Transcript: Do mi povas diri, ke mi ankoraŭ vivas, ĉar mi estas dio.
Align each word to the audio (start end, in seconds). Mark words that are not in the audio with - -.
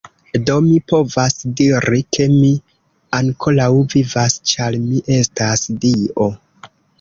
Do 0.45 0.53
mi 0.67 0.77
povas 0.91 1.35
diri, 1.59 1.99
ke 2.17 2.25
mi 2.37 2.49
ankoraŭ 3.19 3.69
vivas, 3.95 4.39
ĉar 4.53 4.79
mi 4.87 5.05
estas 5.19 5.69
dio. 5.85 6.29